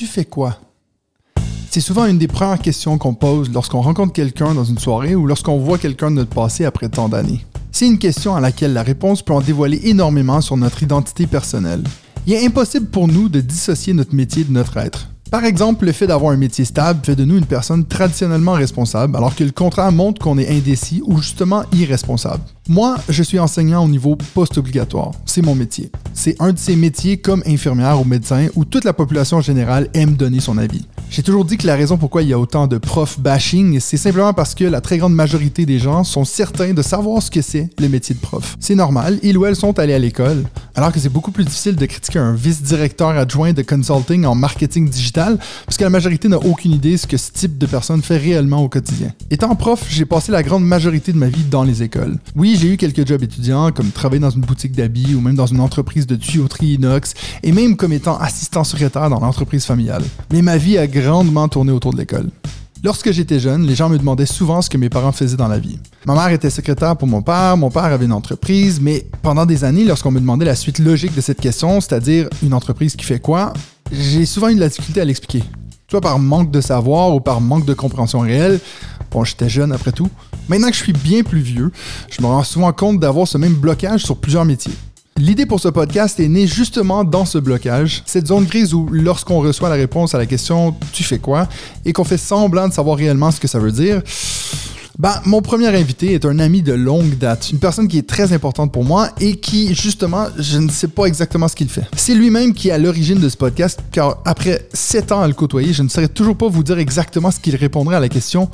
[0.00, 0.56] Tu fais quoi?
[1.70, 5.26] C'est souvent une des premières questions qu'on pose lorsqu'on rencontre quelqu'un dans une soirée ou
[5.26, 7.44] lorsqu'on voit quelqu'un de notre passé après tant d'années.
[7.70, 11.84] C'est une question à laquelle la réponse peut en dévoiler énormément sur notre identité personnelle.
[12.26, 15.10] Il est impossible pour nous de dissocier notre métier de notre être.
[15.30, 19.16] Par exemple, le fait d'avoir un métier stable fait de nous une personne traditionnellement responsable,
[19.16, 22.42] alors que le contraire montre qu'on est indécis ou justement irresponsable.
[22.68, 25.12] Moi, je suis enseignant au niveau post-obligatoire.
[25.26, 25.90] C'est mon métier.
[26.14, 30.14] C'est un de ces métiers comme infirmière ou médecin où toute la population générale aime
[30.14, 30.86] donner son avis.
[31.10, 33.96] J'ai toujours dit que la raison pourquoi il y a autant de prof bashing, c'est
[33.96, 37.42] simplement parce que la très grande majorité des gens sont certains de savoir ce que
[37.42, 38.56] c'est le métier de prof.
[38.60, 40.44] C'est normal, ils ou elles sont allés à l'école,
[40.76, 44.88] alors que c'est beaucoup plus difficile de critiquer un vice-directeur adjoint de consulting en marketing
[44.88, 45.19] digital,
[45.64, 48.62] parce que la majorité n'a aucune idée ce que ce type de personne fait réellement
[48.62, 49.12] au quotidien.
[49.30, 52.18] Étant prof, j'ai passé la grande majorité de ma vie dans les écoles.
[52.36, 55.46] Oui, j'ai eu quelques jobs étudiants, comme travailler dans une boutique d'habits ou même dans
[55.46, 60.02] une entreprise de tuyauterie inox, et même comme étant assistant secrétaire dans l'entreprise familiale.
[60.32, 62.30] Mais ma vie a grandement tourné autour de l'école.
[62.82, 65.58] Lorsque j'étais jeune, les gens me demandaient souvent ce que mes parents faisaient dans la
[65.58, 65.78] vie.
[66.06, 69.64] Ma mère était secrétaire pour mon père, mon père avait une entreprise, mais pendant des
[69.64, 73.20] années, lorsqu'on me demandait la suite logique de cette question, c'est-à-dire une entreprise qui fait
[73.20, 73.52] quoi,
[73.92, 75.44] j'ai souvent eu de la difficulté à l'expliquer.
[75.90, 78.60] Soit par manque de savoir ou par manque de compréhension réelle.
[79.10, 80.08] Bon, j'étais jeune après tout.
[80.48, 81.72] Maintenant que je suis bien plus vieux,
[82.08, 84.72] je me rends souvent compte d'avoir ce même blocage sur plusieurs métiers.
[85.16, 89.40] L'idée pour ce podcast est née justement dans ce blocage, cette zone grise où lorsqu'on
[89.40, 91.46] reçoit la réponse à la question tu fais quoi
[91.84, 94.00] et qu'on fait semblant de savoir réellement ce que ça veut dire,
[95.00, 98.34] ben, mon premier invité est un ami de longue date, une personne qui est très
[98.34, 101.84] importante pour moi et qui, justement, je ne sais pas exactement ce qu'il fait.
[101.96, 105.32] C'est lui-même qui est à l'origine de ce podcast, car après sept ans à le
[105.32, 108.50] côtoyer, je ne saurais toujours pas vous dire exactement ce qu'il répondrait à la question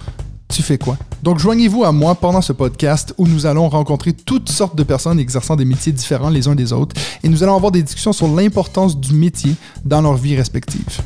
[0.49, 0.97] tu fais quoi?
[1.25, 5.19] Donc joignez-vous à moi pendant ce podcast où nous allons rencontrer toutes sortes de personnes
[5.19, 6.95] exerçant des métiers différents les uns des autres
[7.25, 11.01] et nous allons avoir des discussions sur l'importance du métier dans leur vie respective.